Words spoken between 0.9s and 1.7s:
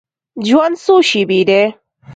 شیبې دی.